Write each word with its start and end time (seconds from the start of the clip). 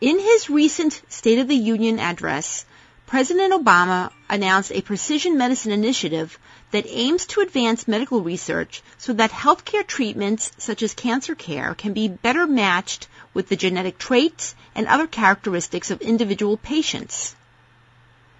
In 0.00 0.20
his 0.20 0.48
recent 0.48 1.02
State 1.08 1.40
of 1.40 1.48
the 1.48 1.56
Union 1.56 1.98
address, 1.98 2.64
President 3.08 3.52
Obama 3.52 4.12
announced 4.30 4.70
a 4.70 4.80
precision 4.80 5.36
medicine 5.36 5.72
initiative 5.72 6.38
that 6.70 6.86
aims 6.86 7.26
to 7.26 7.40
advance 7.40 7.88
medical 7.88 8.20
research 8.22 8.80
so 8.96 9.12
that 9.14 9.32
healthcare 9.32 9.84
treatments 9.84 10.52
such 10.56 10.84
as 10.84 10.94
cancer 10.94 11.34
care 11.34 11.74
can 11.74 11.94
be 11.94 12.06
better 12.06 12.46
matched 12.46 13.08
with 13.34 13.48
the 13.48 13.56
genetic 13.56 13.98
traits 13.98 14.54
and 14.72 14.86
other 14.86 15.08
characteristics 15.08 15.90
of 15.90 16.00
individual 16.00 16.56
patients. 16.56 17.34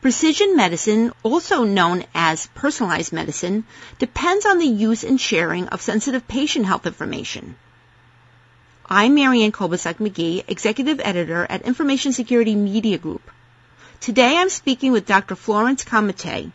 Precision 0.01 0.55
medicine, 0.55 1.13
also 1.25 1.65
known 1.65 2.05
as 2.15 2.47
personalized 2.55 3.13
medicine, 3.13 3.65
depends 3.99 4.47
on 4.47 4.59
the 4.59 4.65
use 4.65 5.03
and 5.03 5.21
sharing 5.21 5.67
of 5.67 5.83
sensitive 5.83 6.29
patient 6.29 6.67
health 6.67 6.87
information. 6.87 7.57
I'm 8.91 9.17
Marianne 9.17 9.53
Kolbasuk 9.53 9.97
McGee, 9.97 10.45
Executive 10.49 10.99
Editor 10.99 11.47
at 11.51 11.67
Information 11.67 12.15
Security 12.15 12.55
Media 12.55 12.97
Group. 12.97 13.21
Today 14.01 14.39
I'm 14.39 14.49
speaking 14.49 14.93
with 14.93 15.05
Dr. 15.05 15.37
Florence 15.37 15.85
Comite, 15.85 16.51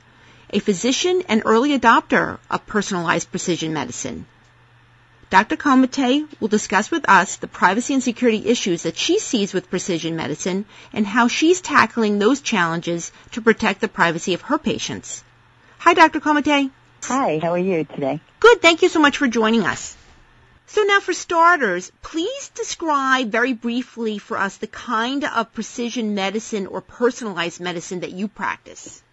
a 0.49 0.57
physician 0.57 1.21
and 1.29 1.43
early 1.45 1.77
adopter 1.77 2.39
of 2.49 2.65
personalized 2.65 3.29
precision 3.29 3.71
medicine. 3.71 4.25
Dr. 5.29 5.55
Comite 5.55 6.25
will 6.39 6.47
discuss 6.47 6.89
with 6.89 7.07
us 7.07 7.35
the 7.35 7.47
privacy 7.47 7.93
and 7.93 8.01
security 8.01 8.47
issues 8.47 8.81
that 8.81 8.97
she 8.97 9.19
sees 9.19 9.53
with 9.53 9.69
precision 9.69 10.15
medicine 10.15 10.65
and 10.91 11.05
how 11.05 11.27
she's 11.27 11.61
tackling 11.61 12.17
those 12.17 12.41
challenges 12.41 13.11
to 13.33 13.41
protect 13.41 13.79
the 13.79 13.87
privacy 13.87 14.33
of 14.33 14.41
her 14.41 14.57
patients. 14.57 15.23
Hi, 15.77 15.93
Dr. 15.93 16.19
Comite. 16.19 16.71
Hi, 17.03 17.39
how 17.43 17.51
are 17.51 17.59
you 17.59 17.83
today? 17.83 18.21
Good, 18.39 18.59
thank 18.59 18.81
you 18.81 18.89
so 18.89 18.99
much 18.99 19.17
for 19.17 19.27
joining 19.27 19.65
us. 19.65 19.95
So 20.67 20.81
now 20.83 20.99
for 20.99 21.13
starters, 21.13 21.91
please 22.01 22.49
describe 22.55 23.31
very 23.31 23.53
briefly 23.53 24.17
for 24.17 24.37
us 24.37 24.57
the 24.57 24.67
kind 24.67 25.23
of 25.23 25.53
precision 25.53 26.15
medicine 26.15 26.67
or 26.67 26.81
personalized 26.81 27.59
medicine 27.59 27.99
that 27.99 28.11
you 28.11 28.27
practice. 28.27 29.03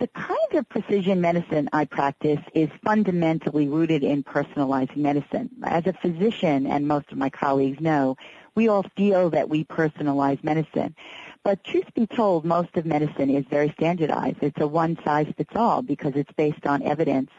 The 0.00 0.08
kind 0.08 0.54
of 0.54 0.68
precision 0.68 1.20
medicine 1.20 1.68
I 1.72 1.84
practice 1.84 2.40
is 2.52 2.68
fundamentally 2.84 3.68
rooted 3.68 4.02
in 4.02 4.24
personalized 4.24 4.96
medicine. 4.96 5.50
As 5.62 5.86
a 5.86 5.92
physician, 5.92 6.66
and 6.66 6.88
most 6.88 7.12
of 7.12 7.18
my 7.18 7.30
colleagues 7.30 7.80
know, 7.80 8.16
we 8.56 8.68
all 8.68 8.84
feel 8.96 9.30
that 9.30 9.48
we 9.48 9.64
personalize 9.64 10.42
medicine. 10.42 10.96
But 11.44 11.62
truth 11.62 11.94
be 11.94 12.06
told, 12.06 12.44
most 12.44 12.76
of 12.76 12.86
medicine 12.86 13.30
is 13.30 13.44
very 13.48 13.70
standardized. 13.78 14.38
It's 14.40 14.60
a 14.60 14.66
one 14.66 14.98
size 15.04 15.32
fits 15.36 15.54
all 15.54 15.82
because 15.82 16.14
it's 16.16 16.32
based 16.32 16.66
on 16.66 16.82
evidence. 16.82 17.30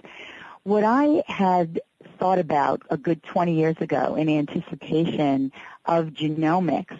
What 0.63 0.83
I 0.83 1.23
had 1.27 1.81
thought 2.17 2.39
about 2.39 2.81
a 2.89 2.97
good 2.97 3.21
20 3.23 3.53
years 3.53 3.75
ago 3.79 4.15
in 4.15 4.29
anticipation 4.29 5.51
of 5.85 6.07
genomics 6.07 6.97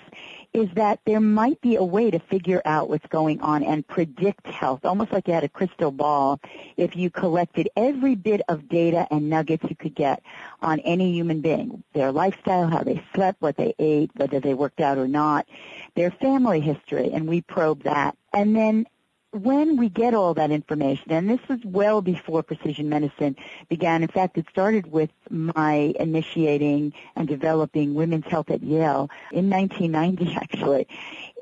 is 0.54 0.70
that 0.76 1.00
there 1.06 1.20
might 1.20 1.60
be 1.60 1.76
a 1.76 1.84
way 1.84 2.10
to 2.10 2.18
figure 2.18 2.62
out 2.64 2.88
what's 2.88 3.06
going 3.08 3.42
on 3.42 3.62
and 3.62 3.86
predict 3.86 4.48
health, 4.48 4.86
almost 4.86 5.12
like 5.12 5.28
you 5.28 5.34
had 5.34 5.44
a 5.44 5.50
crystal 5.50 5.92
ball 5.92 6.40
if 6.78 6.96
you 6.96 7.10
collected 7.10 7.68
every 7.76 8.16
bit 8.16 8.42
of 8.48 8.70
data 8.70 9.06
and 9.12 9.30
nuggets 9.30 9.66
you 9.70 9.76
could 9.76 9.94
get 9.94 10.24
on 10.62 10.80
any 10.80 11.12
human 11.12 11.42
being, 11.42 11.84
their 11.94 12.12
lifestyle, 12.14 12.68
how 12.68 12.84
they 12.84 13.04
slept, 13.14 13.42
what 13.42 13.58
they 13.58 13.74
ate, 13.80 14.12
whether 14.16 14.40
they 14.40 14.54
worked 14.54 14.80
out 14.80 14.98
or 14.98 15.10
not, 15.10 15.46
their 15.96 16.12
family 16.12 16.62
history, 16.62 17.12
and 17.12 17.28
we 17.28 17.42
probe 17.42 17.84
that. 17.84 18.16
And 18.32 18.56
then 18.56 18.88
when 19.36 19.78
we 19.78 19.90
get 19.90 20.14
all 20.14 20.34
that 20.34 20.52
information, 20.52 21.12
and 21.12 21.30
this 21.30 21.40
was 21.50 21.60
well 21.66 22.02
before 22.02 22.42
precision 22.42 22.90
medicine 22.90 23.36
began. 23.70 24.02
In 24.02 24.08
fact, 24.08 24.38
it 24.38 24.46
started 24.50 24.92
with 24.92 25.10
my 25.30 25.94
initiating 26.00 26.94
and 27.16 27.28
developing 27.28 27.94
women's 27.94 28.26
health 28.26 28.50
at 28.50 28.64
Yale 28.64 29.10
in 29.32 29.50
1990, 29.50 30.36
actually. 30.42 30.88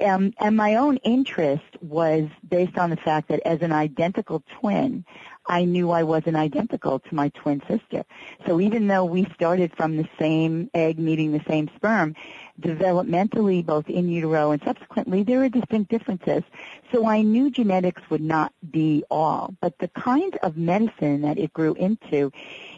Um, 0.02 0.34
and 0.40 0.58
my 0.58 0.76
own 0.76 0.98
interest 0.98 1.64
was 1.82 2.28
based 2.48 2.78
on 2.78 2.90
the 2.90 2.98
fact 2.98 3.30
that 3.30 3.42
as 3.46 3.62
an 3.62 3.72
identical 3.72 4.44
twin, 4.60 5.06
I 5.46 5.66
knew 5.66 5.92
I 5.92 6.04
wasn't 6.04 6.38
identical 6.38 7.00
to 7.00 7.16
my 7.16 7.30
twin 7.30 7.62
sister. 7.68 8.06
So 8.48 8.62
even 8.62 8.88
though 8.88 9.06
we 9.06 9.28
started 9.36 9.76
from 9.76 9.98
the 9.98 10.08
same 10.18 10.70
egg 10.74 10.98
meeting 10.98 11.32
the 11.32 11.44
same 11.48 11.70
sperm, 11.76 12.16
developmentally, 12.60 13.66
both 13.66 13.90
in 13.90 14.10
utero 14.10 14.52
and 14.52 14.62
subsequently, 14.64 15.24
there 15.24 15.44
are 15.44 15.50
distinct 15.50 15.90
differences. 15.90 16.44
So 16.92 17.08
I 17.08 17.22
knew 17.22 17.50
genetics 17.50 18.02
would 18.10 18.22
not 18.22 18.54
be 18.72 19.04
all. 19.10 19.56
But 19.62 19.80
the 19.80 19.88
kind 19.90 20.36
of 20.44 20.58
medicine 20.58 21.22
that 21.22 21.38
it 21.38 21.54
grew 21.54 21.74
into 21.74 22.32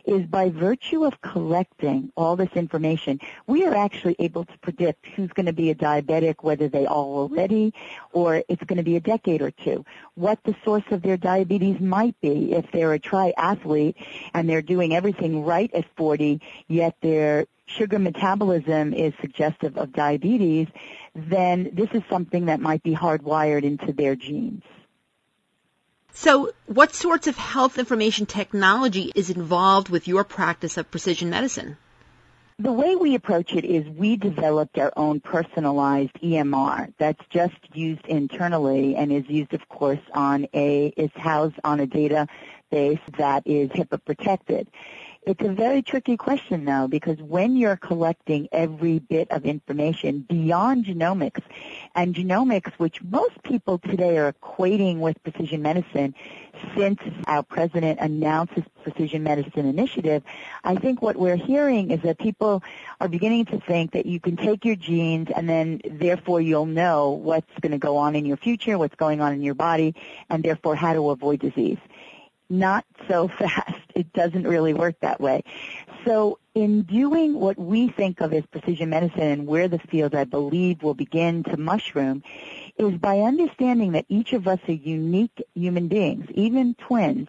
is 0.06 0.26
by 0.26 0.50
virtue 0.50 1.06
of 1.06 1.20
collecting 1.22 2.12
all 2.16 2.36
this 2.36 2.50
information, 2.56 3.20
we 3.48 3.66
are 3.66 3.76
actually 3.76 4.16
able 4.20 4.46
to 4.46 4.58
predict 4.60 5.06
who's 5.08 5.32
going 5.32 5.46
to 5.46 5.54
be 5.54 5.70
a 5.70 5.76
diabetic, 5.76 6.36
whether 6.42 6.68
they 6.68 6.86
are 6.86 6.96
already, 6.96 7.74
or 8.12 8.44
it's 8.48 8.64
going 8.64 8.78
to 8.78 8.84
be 8.84 8.96
a 8.96 9.02
decade 9.02 9.42
or 9.42 9.52
two, 9.52 9.86
what 10.16 10.40
the 10.44 10.56
source 10.64 10.84
of 10.92 11.02
their 11.02 11.18
diabetes 11.18 11.80
might 11.80 12.20
be 12.22 12.54
if 12.54 12.66
they're 12.72 12.94
a 12.94 13.00
triathlete 13.00 13.96
and 14.34 14.50
they're 14.50 14.62
doing 14.62 14.96
everything 14.96 15.44
right 15.44 15.74
at 15.74 15.86
40, 15.98 16.42
yet 16.68 16.96
their 17.02 17.46
sugar 17.68 18.00
metabolism 18.00 18.94
is 18.94 19.14
suggestive 19.22 19.78
of 19.78 19.92
diabetes, 19.92 20.68
then 21.16 21.70
this 21.74 21.90
is 21.94 22.04
something 22.10 22.46
that 22.46 22.60
might 22.60 22.84
be 22.84 22.94
hardwired 22.94 23.64
into 23.64 23.92
their 23.92 24.16
genes. 24.16 24.64
So 26.18 26.54
what 26.66 26.96
sorts 26.96 27.28
of 27.28 27.36
health 27.36 27.78
information 27.78 28.26
technology 28.26 29.12
is 29.16 29.30
involved 29.30 29.90
with 29.90 30.08
your 30.08 30.24
practice 30.24 30.78
of 30.78 30.90
precision 30.90 31.30
medicine? 31.30 31.76
The 32.58 32.72
way 32.72 32.96
we 32.96 33.16
approach 33.16 33.54
it 33.54 33.66
is 33.66 33.86
we 33.90 34.16
developed 34.16 34.78
our 34.78 34.94
own 34.96 35.20
personalized 35.20 36.14
EMR 36.24 36.94
that's 36.98 37.22
just 37.30 37.58
used 37.74 38.06
internally 38.06 38.96
and 38.96 39.12
is 39.12 39.28
used, 39.28 39.54
of 39.54 39.68
course, 39.68 40.00
on 40.14 40.48
a, 40.54 40.88
is 40.96 41.12
housed 41.16 41.60
on 41.66 41.82
a 41.82 41.86
database 41.86 43.02
that 43.18 43.44
is 43.46 43.70
HIPAA 43.72 44.00
protected. 44.06 44.70
It's 45.28 45.42
a 45.44 45.52
very 45.52 45.82
tricky 45.82 46.18
question 46.18 46.66
though 46.66 46.88
because 46.88 47.18
when 47.20 47.56
you're 47.56 47.78
collecting 47.78 48.48
every 48.52 49.00
bit 49.00 49.32
of 49.32 49.44
information 49.44 50.20
beyond 50.20 50.86
genomics 50.86 51.42
and 51.96 52.14
genomics 52.14 52.72
which 52.74 53.02
most 53.02 53.42
people 53.42 53.80
today 53.80 54.20
are 54.20 54.34
equating 54.34 55.00
with 55.00 55.22
precision 55.24 55.64
medicine 55.64 56.14
since 56.78 57.00
our 57.26 57.42
president 57.42 58.00
announced 58.02 58.54
his 58.54 58.66
precision 58.84 59.24
medicine 59.24 59.66
initiative, 59.66 60.22
I 60.64 60.76
think 60.76 61.02
what 61.02 61.16
we're 61.16 61.38
hearing 61.38 61.90
is 61.90 62.02
that 62.02 62.20
people 62.20 62.62
are 63.02 63.08
beginning 63.08 63.46
to 63.46 63.60
think 63.62 63.94
that 63.94 64.06
you 64.06 64.20
can 64.20 64.38
take 64.38 64.64
your 64.64 64.76
genes 64.76 65.30
and 65.36 65.50
then 65.50 65.82
therefore 65.90 66.40
you'll 66.40 66.68
know 66.68 67.10
what's 67.10 67.52
going 67.62 67.72
to 67.72 67.80
go 67.80 67.98
on 67.98 68.16
in 68.16 68.28
your 68.28 68.38
future, 68.38 68.78
what's 68.78 68.96
going 68.96 69.22
on 69.22 69.34
in 69.34 69.42
your 69.42 69.56
body, 69.56 69.96
and 70.30 70.44
therefore 70.44 70.76
how 70.76 70.94
to 70.94 71.10
avoid 71.10 71.40
disease 71.40 71.80
not 72.50 72.86
so 73.08 73.28
fast. 73.40 73.82
It 73.96 74.12
doesn't 74.14 74.46
really 74.46 74.74
work 74.74 74.96
that 75.02 75.22
way. 75.22 75.44
So 76.06 76.40
in 76.54 76.84
doing 76.84 77.40
what 77.40 77.58
we 77.58 77.90
think 77.90 78.22
of 78.22 78.34
as 78.34 78.46
precision 78.46 78.90
medicine 78.90 79.22
and 79.22 79.48
where 79.48 79.68
the 79.68 79.80
field 79.80 80.16
I 80.16 80.24
believe 80.26 80.84
will 80.84 80.94
begin 80.94 81.44
to 81.44 81.58
mushroom 81.58 82.24
is 82.78 82.94
by 82.98 83.20
understanding 83.20 83.94
that 83.94 84.06
each 84.10 84.34
of 84.34 84.48
us 84.48 84.60
are 84.68 84.74
unique 84.74 85.42
human 85.54 85.88
beings, 85.88 86.28
even 86.34 86.76
twins, 86.76 87.28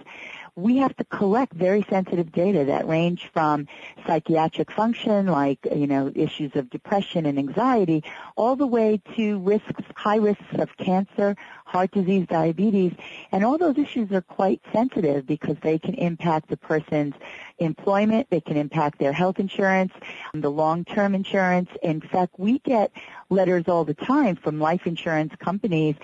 we 0.56 0.78
have 0.78 0.96
to 0.96 1.04
collect 1.04 1.52
very 1.52 1.84
sensitive 1.90 2.32
data 2.32 2.64
that 2.64 2.88
range 2.88 3.30
from 3.32 3.68
psychiatric 4.06 4.72
function, 4.72 5.26
like, 5.26 5.58
you 5.74 5.86
know, 5.86 6.10
issues 6.14 6.56
of 6.56 6.70
depression 6.70 7.26
and 7.26 7.38
anxiety, 7.38 8.02
all 8.36 8.56
the 8.56 8.66
way 8.66 9.00
to 9.14 9.38
risks, 9.40 9.82
high 9.94 10.16
risks 10.16 10.54
of 10.54 10.74
cancer, 10.78 11.36
heart 11.66 11.90
disease, 11.90 12.26
diabetes, 12.28 12.92
and 13.32 13.44
all 13.44 13.58
those 13.58 13.76
issues 13.76 14.10
are 14.12 14.22
quite 14.22 14.62
sensitive 14.72 15.26
because 15.26 15.56
they 15.62 15.78
can 15.78 15.94
impact 15.94 16.48
the 16.48 16.56
person's 16.56 17.14
employment, 17.58 18.26
they 18.30 18.40
can 18.40 18.56
impact 18.56 18.98
their 18.98 19.12
health 19.12 19.38
insurance, 19.38 19.92
the 20.32 20.50
long-term 20.50 21.14
insurance. 21.14 21.68
In 21.82 22.00
fact, 22.00 22.38
we 22.38 22.60
get 22.60 22.90
letters 23.28 23.64
all 23.68 23.84
the 23.84 23.94
time 23.94 24.36
from 24.36 24.58
life 24.58 24.86
insurance 24.86 25.34
companies 25.38 25.96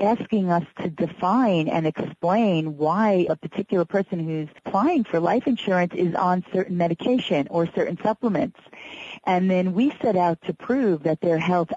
asking 0.00 0.50
us 0.50 0.64
to 0.80 0.90
define 0.90 1.68
and 1.68 1.86
explain 1.86 2.76
why 2.76 3.26
a 3.28 3.36
particular 3.36 3.84
person 3.84 4.18
who's 4.18 4.48
applying 4.64 5.04
for 5.04 5.20
life 5.20 5.46
insurance 5.46 5.94
is 5.94 6.14
on 6.14 6.44
certain 6.52 6.76
medication 6.76 7.46
or 7.50 7.66
certain 7.74 7.98
supplements. 8.02 8.58
And 9.24 9.50
then 9.50 9.72
we 9.72 9.92
set 10.02 10.16
out 10.16 10.42
to 10.42 10.52
prove 10.52 11.04
that 11.04 11.20
their 11.20 11.38
health 11.38 11.70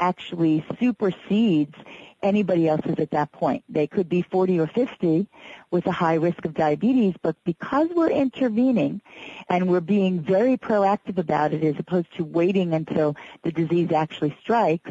actually 0.00 0.64
supersedes 0.80 1.74
anybody 2.20 2.66
else's 2.66 2.96
at 2.98 3.12
that 3.12 3.30
point. 3.30 3.62
They 3.68 3.86
could 3.86 4.08
be 4.08 4.22
40 4.22 4.58
or 4.58 4.66
50 4.66 5.28
with 5.70 5.86
a 5.86 5.92
high 5.92 6.14
risk 6.14 6.44
of 6.44 6.54
diabetes, 6.54 7.14
but 7.22 7.36
because 7.44 7.90
we're 7.94 8.10
intervening 8.10 9.00
and 9.48 9.68
we're 9.68 9.80
being 9.80 10.20
very 10.20 10.56
proactive 10.56 11.18
about 11.18 11.52
it 11.52 11.62
as 11.62 11.76
opposed 11.78 12.08
to 12.16 12.24
waiting 12.24 12.74
until 12.74 13.14
the 13.44 13.52
disease 13.52 13.92
actually 13.92 14.36
strikes, 14.40 14.90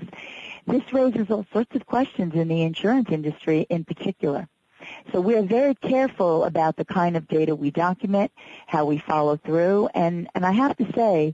this 0.67 0.93
raises 0.93 1.29
all 1.29 1.45
sorts 1.51 1.75
of 1.75 1.85
questions 1.85 2.35
in 2.35 2.47
the 2.47 2.61
insurance 2.61 3.09
industry 3.09 3.65
in 3.69 3.85
particular. 3.85 4.47
So 5.11 5.21
we're 5.21 5.43
very 5.43 5.73
careful 5.75 6.43
about 6.43 6.75
the 6.75 6.85
kind 6.85 7.17
of 7.17 7.27
data 7.27 7.55
we 7.55 7.71
document, 7.71 8.31
how 8.67 8.85
we 8.85 8.99
follow 8.99 9.37
through, 9.37 9.89
and, 9.95 10.29
and 10.35 10.45
I 10.45 10.51
have 10.51 10.77
to 10.77 10.91
say, 10.93 11.33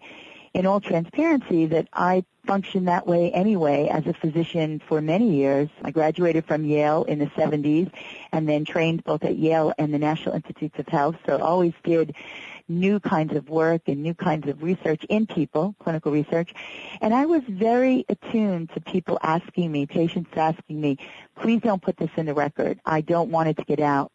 in 0.54 0.68
all 0.68 0.80
transparency 0.80 1.66
that 1.66 1.88
I 1.94 2.24
function 2.46 2.86
that 2.86 3.08
way 3.08 3.32
anyway 3.32 3.88
as 3.92 4.06
a 4.06 4.14
physician 4.14 4.82
for 4.88 5.02
many 5.02 5.36
years. 5.36 5.70
I 5.84 5.92
graduated 5.92 6.46
from 6.46 6.66
Yale 6.66 7.04
in 7.06 7.18
the 7.18 7.28
70s 7.28 7.92
and 8.32 8.48
then 8.48 8.66
trained 8.66 9.04
both 9.04 9.24
at 9.24 9.38
Yale 9.38 9.74
and 9.78 9.94
the 9.94 9.98
National 9.98 10.36
Institutes 10.36 10.78
of 10.78 10.88
Health, 10.88 11.16
so 11.26 11.40
always 11.40 11.74
did 11.84 12.16
new 12.68 13.00
kinds 13.00 13.36
of 13.36 13.50
work 13.50 13.82
and 13.88 14.02
new 14.02 14.14
kinds 14.14 14.48
of 14.48 14.64
research 14.64 15.04
in 15.10 15.28
people, 15.28 15.76
clinical 15.80 16.12
research. 16.12 16.54
And 17.02 17.14
I 17.14 17.26
was 17.26 17.44
very 17.48 18.06
attuned 18.10 18.70
to 18.74 18.82
people 18.82 19.20
asking 19.22 19.72
me, 19.72 19.86
patients 19.86 20.32
asking 20.36 20.80
me, 20.80 20.98
please 21.40 21.62
don't 21.62 21.82
put 21.82 21.98
this 21.98 22.12
in 22.18 22.26
the 22.26 22.34
record. 22.34 22.80
I 22.86 23.02
don't 23.02 23.30
want 23.30 23.50
it 23.50 23.58
to 23.58 23.66
get 23.66 23.80
out. 23.80 24.12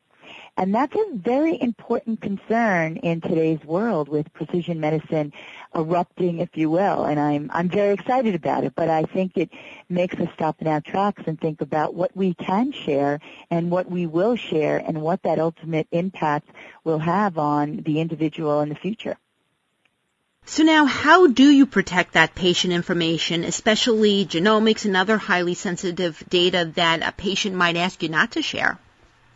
And 0.56 0.74
that's 0.74 0.94
a 0.94 1.06
very 1.12 1.60
important 1.60 2.20
concern 2.20 2.96
in 2.96 3.20
today's 3.20 3.62
world 3.64 4.08
with 4.08 4.32
precision 4.32 4.80
medicine 4.80 5.32
erupting, 5.74 6.40
if 6.40 6.56
you 6.56 6.70
will. 6.70 7.04
And 7.04 7.20
I'm, 7.20 7.50
I'm 7.52 7.68
very 7.68 7.94
excited 7.94 8.34
about 8.34 8.64
it, 8.64 8.74
but 8.74 8.88
I 8.88 9.04
think 9.04 9.36
it 9.36 9.50
makes 9.88 10.16
us 10.16 10.28
stop 10.34 10.60
in 10.60 10.66
our 10.66 10.80
tracks 10.80 11.22
and 11.26 11.40
think 11.40 11.60
about 11.60 11.94
what 11.94 12.16
we 12.16 12.34
can 12.34 12.72
share 12.72 13.20
and 13.50 13.70
what 13.70 13.90
we 13.90 14.06
will 14.06 14.36
share 14.36 14.78
and 14.78 15.00
what 15.00 15.22
that 15.22 15.38
ultimate 15.38 15.86
impact 15.92 16.48
will 16.84 16.98
have 16.98 17.38
on 17.38 17.82
the 17.84 18.00
individual 18.00 18.60
in 18.60 18.68
the 18.68 18.74
future. 18.74 19.16
So 20.44 20.62
now 20.62 20.86
how 20.86 21.26
do 21.26 21.50
you 21.50 21.66
protect 21.66 22.14
that 22.14 22.34
patient 22.34 22.72
information, 22.72 23.44
especially 23.44 24.24
genomics 24.24 24.86
and 24.86 24.96
other 24.96 25.18
highly 25.18 25.52
sensitive 25.52 26.24
data 26.28 26.72
that 26.74 27.06
a 27.06 27.12
patient 27.12 27.54
might 27.54 27.76
ask 27.76 28.02
you 28.02 28.08
not 28.08 28.32
to 28.32 28.42
share? 28.42 28.78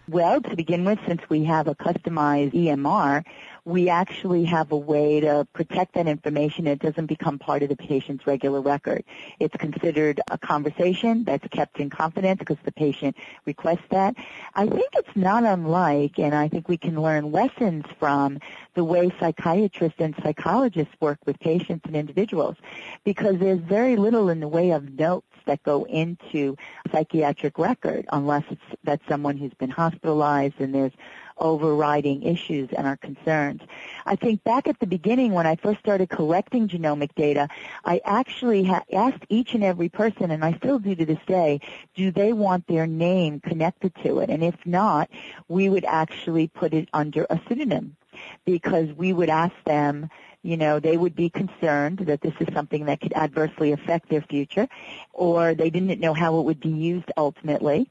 Well, 0.08 0.40
to 0.40 0.56
begin 0.56 0.84
with, 0.84 0.98
since 1.06 1.22
we 1.30 1.44
have 1.44 1.68
a 1.68 1.76
customized 1.76 2.54
EMR, 2.54 3.24
we 3.64 3.88
actually 3.88 4.44
have 4.46 4.72
a 4.72 4.76
way 4.76 5.20
to 5.20 5.46
protect 5.52 5.94
that 5.94 6.08
information. 6.08 6.66
It 6.66 6.80
doesn't 6.80 7.06
become 7.06 7.38
part 7.38 7.62
of 7.62 7.68
the 7.68 7.76
patient's 7.76 8.26
regular 8.26 8.60
record. 8.60 9.04
It's 9.38 9.56
considered 9.56 10.20
a 10.28 10.36
conversation 10.38 11.22
that's 11.22 11.46
kept 11.48 11.78
in 11.78 11.88
confidence 11.88 12.40
because 12.40 12.56
the 12.64 12.72
patient 12.72 13.16
requests 13.44 13.86
that. 13.90 14.16
I 14.56 14.66
think 14.66 14.90
it's 14.94 15.16
not 15.16 15.44
unlike, 15.44 16.18
and 16.18 16.34
I 16.34 16.48
think 16.48 16.68
we 16.68 16.78
can 16.78 17.00
learn 17.00 17.30
lessons 17.30 17.84
from 18.00 18.40
the 18.74 18.82
way 18.82 19.12
psychiatrists 19.20 20.00
and 20.00 20.16
psychologists 20.20 20.94
work 21.00 21.20
with 21.26 21.38
patients 21.38 21.84
and 21.86 21.94
individuals 21.94 22.56
because 23.04 23.38
there's 23.38 23.60
very 23.60 23.94
little 23.94 24.30
in 24.30 24.40
the 24.40 24.48
way 24.48 24.72
of 24.72 24.98
notes 24.98 25.26
that 25.46 25.62
go 25.62 25.84
into 25.84 26.56
psychiatric 26.92 27.58
record 27.58 28.06
unless 28.12 28.44
it's 28.50 28.62
that's 28.84 29.06
someone 29.08 29.36
who's 29.36 29.54
been 29.54 29.70
hospitalized 29.70 30.54
and 30.58 30.74
there's 30.74 30.92
overriding 31.38 32.22
issues 32.22 32.68
and 32.76 32.86
our 32.86 32.96
concerns. 32.96 33.60
I 34.06 34.16
think 34.16 34.44
back 34.44 34.68
at 34.68 34.78
the 34.78 34.86
beginning 34.86 35.32
when 35.32 35.46
I 35.46 35.56
first 35.56 35.80
started 35.80 36.08
collecting 36.08 36.68
genomic 36.68 37.14
data, 37.14 37.48
I 37.84 38.00
actually 38.04 38.64
ha- 38.64 38.84
asked 38.92 39.24
each 39.28 39.54
and 39.54 39.64
every 39.64 39.88
person, 39.88 40.30
and 40.30 40.44
I 40.44 40.54
still 40.54 40.78
do 40.78 40.94
to 40.94 41.04
this 41.04 41.18
day, 41.26 41.60
do 41.94 42.10
they 42.10 42.32
want 42.32 42.66
their 42.66 42.86
name 42.86 43.40
connected 43.40 43.92
to 44.04 44.20
it? 44.20 44.30
And 44.30 44.42
if 44.44 44.54
not, 44.64 45.10
we 45.48 45.68
would 45.68 45.84
actually 45.84 46.48
put 46.48 46.74
it 46.74 46.88
under 46.92 47.26
a 47.28 47.40
pseudonym 47.48 47.96
because 48.44 48.92
we 48.92 49.12
would 49.12 49.30
ask 49.30 49.54
them, 49.64 50.08
you 50.42 50.56
know, 50.56 50.80
they 50.80 50.96
would 50.96 51.14
be 51.14 51.30
concerned 51.30 51.98
that 51.98 52.20
this 52.20 52.34
is 52.40 52.52
something 52.52 52.86
that 52.86 53.00
could 53.00 53.12
adversely 53.14 53.72
affect 53.72 54.08
their 54.08 54.22
future, 54.22 54.68
or 55.12 55.54
they 55.54 55.70
didn't 55.70 56.00
know 56.00 56.14
how 56.14 56.38
it 56.38 56.42
would 56.42 56.60
be 56.60 56.68
used 56.68 57.10
ultimately. 57.16 57.90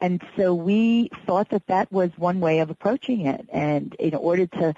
And 0.00 0.22
so 0.36 0.54
we 0.54 1.10
thought 1.26 1.50
that 1.50 1.66
that 1.68 1.90
was 1.92 2.10
one 2.16 2.40
way 2.40 2.60
of 2.60 2.70
approaching 2.70 3.26
it. 3.26 3.46
And 3.52 3.94
in 4.00 4.14
order 4.14 4.46
to 4.46 4.74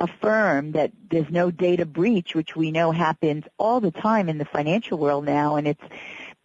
affirm 0.00 0.72
that 0.72 0.92
there's 1.10 1.30
no 1.30 1.50
data 1.50 1.84
breach, 1.84 2.34
which 2.34 2.54
we 2.54 2.70
know 2.70 2.92
happens 2.92 3.44
all 3.58 3.80
the 3.80 3.90
time 3.90 4.28
in 4.28 4.38
the 4.38 4.44
financial 4.44 4.98
world 4.98 5.24
now, 5.24 5.56
and 5.56 5.66
it's 5.66 5.82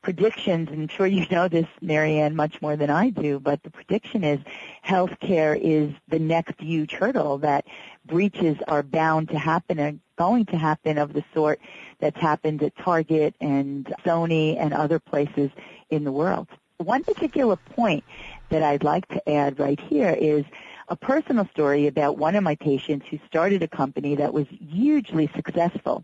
predictions, 0.02 0.70
and 0.70 0.82
I'm 0.82 0.88
sure 0.90 1.08
you 1.08 1.26
know 1.32 1.48
this, 1.48 1.68
Marianne, 1.82 2.36
much 2.36 2.62
more 2.62 2.76
than 2.76 2.90
I 2.90 3.10
do, 3.10 3.40
but 3.40 3.64
the 3.64 3.70
prediction 3.70 4.24
is 4.24 4.40
healthcare 4.86 5.58
is 5.60 5.94
the 6.10 6.20
next 6.20 6.60
huge 6.60 6.92
hurdle 6.92 7.38
that 7.40 7.66
breaches 8.06 8.58
are 8.68 8.84
bound 8.84 9.30
to 9.30 9.40
happen 9.40 10.02
going 10.18 10.46
to 10.48 10.58
happen 10.58 10.98
of 10.98 11.14
the 11.14 11.24
sort 11.34 11.60
that's 12.00 12.20
happened 12.20 12.64
at 12.64 12.76
Target 12.78 13.36
and 13.40 13.86
Sony 14.06 14.58
and 14.58 14.74
other 14.74 15.00
places 15.00 15.50
in 15.90 16.04
the 16.04 16.12
world. 16.12 16.48
One 16.78 17.04
particular 17.04 17.56
point 17.56 18.04
that 18.50 18.64
I'd 18.64 18.84
like 18.84 19.08
to 19.10 19.30
add 19.30 19.60
right 19.60 19.80
here 19.80 20.16
is 20.20 20.44
a 20.90 20.96
personal 20.96 21.48
story 21.48 21.88
about 21.88 22.18
one 22.18 22.36
of 22.36 22.44
my 22.44 22.56
patients 22.56 23.08
who 23.10 23.20
started 23.28 23.64
a 23.64 23.68
company 23.68 24.16
that 24.16 24.34
was 24.34 24.48
hugely 24.50 25.30
successful. 25.36 26.04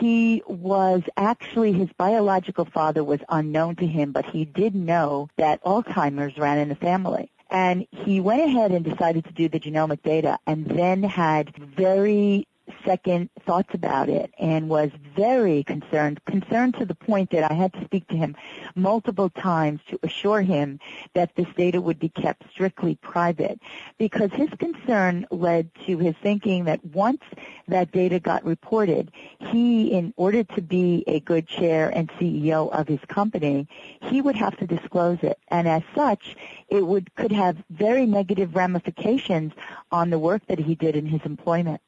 He 0.00 0.42
was 0.46 1.02
actually, 1.16 1.72
his 1.72 1.90
biological 1.96 2.64
father 2.64 3.04
was 3.04 3.20
unknown 3.28 3.76
to 3.76 3.86
him, 3.86 4.12
but 4.12 4.24
he 4.24 4.44
did 4.44 4.74
know 4.74 5.28
that 5.36 5.62
Alzheimer's 5.64 6.38
ran 6.38 6.58
in 6.58 6.68
the 6.68 6.74
family. 6.74 7.30
And 7.50 7.86
he 7.90 8.18
went 8.20 8.42
ahead 8.42 8.72
and 8.72 8.82
decided 8.82 9.26
to 9.26 9.32
do 9.32 9.48
the 9.50 9.60
genomic 9.60 10.02
data 10.02 10.38
and 10.46 10.66
then 10.66 11.02
had 11.02 11.54
very 11.56 12.46
second 12.84 13.30
thoughts 13.46 13.74
about 13.74 14.08
it 14.08 14.32
and 14.38 14.68
was 14.68 14.90
very 15.16 15.64
concerned, 15.64 16.20
concerned 16.24 16.74
to 16.78 16.84
the 16.84 16.94
point 16.94 17.30
that 17.30 17.50
I 17.50 17.54
had 17.54 17.72
to 17.74 17.84
speak 17.84 18.08
to 18.08 18.16
him 18.16 18.36
multiple 18.74 19.30
times 19.30 19.80
to 19.88 19.98
assure 20.02 20.42
him 20.42 20.78
that 21.14 21.34
this 21.36 21.46
data 21.56 21.80
would 21.80 21.98
be 21.98 22.08
kept 22.08 22.44
strictly 22.50 22.96
private 22.96 23.60
because 23.98 24.30
his 24.32 24.50
concern 24.58 25.26
led 25.30 25.70
to 25.86 25.98
his 25.98 26.14
thinking 26.22 26.64
that 26.64 26.84
once 26.84 27.22
that 27.68 27.92
data 27.92 28.18
got 28.18 28.44
reported, 28.44 29.10
he, 29.38 29.92
in 29.92 30.12
order 30.16 30.44
to 30.44 30.62
be 30.62 31.04
a 31.06 31.20
good 31.20 31.46
chair 31.46 31.90
and 31.90 32.08
CEO 32.12 32.70
of 32.72 32.88
his 32.88 33.00
company, 33.08 33.68
he 34.02 34.20
would 34.20 34.36
have 34.36 34.56
to 34.58 34.66
disclose 34.66 35.18
it. 35.22 35.38
And 35.48 35.68
as 35.68 35.82
such, 35.94 36.36
it 36.68 36.86
would, 36.86 37.14
could 37.14 37.32
have 37.32 37.56
very 37.70 38.06
negative 38.06 38.54
ramifications 38.54 39.52
on 39.90 40.10
the 40.10 40.18
work 40.18 40.42
that 40.48 40.58
he 40.58 40.74
did 40.74 40.96
in 40.96 41.06
his 41.06 41.20
employment. 41.24 41.80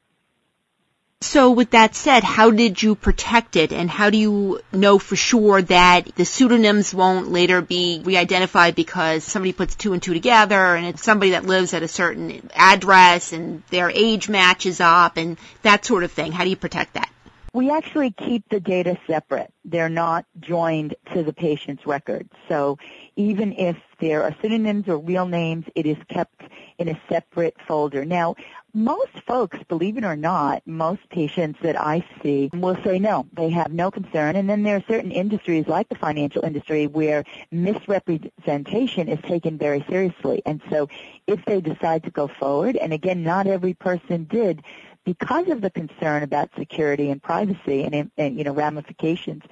So 1.25 1.49
with 1.49 1.71
that 1.71 1.95
said, 1.95 2.23
how 2.23 2.51
did 2.51 2.81
you 2.81 2.93
protect 2.93 3.55
it 3.55 3.73
and 3.73 3.89
how 3.89 4.11
do 4.11 4.17
you 4.17 4.61
know 4.71 4.99
for 4.99 5.15
sure 5.15 5.59
that 5.59 6.15
the 6.15 6.23
pseudonyms 6.23 6.93
won't 6.93 7.31
later 7.31 7.61
be 7.61 7.99
re-identified 8.05 8.75
because 8.75 9.23
somebody 9.23 9.51
puts 9.51 9.73
two 9.73 9.93
and 9.93 10.03
two 10.03 10.13
together 10.13 10.75
and 10.75 10.85
it's 10.85 11.03
somebody 11.03 11.31
that 11.31 11.43
lives 11.43 11.73
at 11.73 11.81
a 11.81 11.87
certain 11.87 12.47
address 12.55 13.33
and 13.33 13.63
their 13.71 13.89
age 13.89 14.29
matches 14.29 14.79
up 14.79 15.17
and 15.17 15.37
that 15.63 15.83
sort 15.83 16.03
of 16.03 16.11
thing? 16.11 16.31
How 16.31 16.43
do 16.43 16.51
you 16.51 16.55
protect 16.55 16.93
that? 16.93 17.09
We 17.53 17.71
actually 17.71 18.11
keep 18.11 18.47
the 18.49 18.59
data 18.59 18.95
separate. 19.07 19.51
They're 19.65 19.89
not 19.89 20.25
joined 20.39 20.95
to 21.13 21.23
the 21.23 21.33
patient's 21.33 21.87
record. 21.87 22.29
So 22.49 22.77
even 23.15 23.53
if 23.53 23.77
there 23.99 24.23
are 24.23 24.35
pseudonyms 24.41 24.87
or 24.87 24.99
real 24.99 25.25
names, 25.25 25.65
it 25.73 25.87
is 25.87 25.97
kept 26.07 26.41
in 26.77 26.89
a 26.89 27.01
separate 27.09 27.55
folder. 27.67 28.05
Now, 28.05 28.35
most 28.75 29.21
folks, 29.25 29.57
believe 29.69 29.97
it 29.97 30.03
or 30.03 30.17
not, 30.17 30.61
most 30.65 31.09
patients 31.09 31.57
that 31.63 31.79
I 31.79 32.05
see 32.21 32.49
will 32.53 32.77
say 32.83 32.99
no, 32.99 33.25
they 33.33 33.49
have 33.49 33.71
no 33.71 33.89
concern. 33.89 34.35
And 34.35 34.49
then 34.49 34.63
there 34.63 34.75
are 34.75 34.83
certain 34.87 35.11
industries 35.11 35.65
like 35.67 35.87
the 35.87 35.95
financial 35.95 36.43
industry 36.43 36.85
where 36.85 37.23
misrepresentation 37.51 39.07
is 39.07 39.19
taken 39.21 39.57
very 39.57 39.83
seriously. 39.89 40.41
And 40.45 40.61
so 40.69 40.89
if 41.25 41.43
they 41.45 41.61
decide 41.61 42.03
to 42.03 42.11
go 42.11 42.27
forward, 42.27 42.75
and 42.75 42.91
again, 42.91 43.23
not 43.23 43.47
every 43.47 43.73
person 43.73 44.25
did, 44.25 44.61
because 45.05 45.47
of 45.49 45.61
the 45.61 45.69
concern 45.69 46.23
about 46.23 46.49
security 46.57 47.11
and 47.11 47.21
privacy 47.21 47.83
and, 47.83 48.11
and 48.17 48.37
you 48.37 48.43
know 48.43 48.53
ramifications 48.53 49.43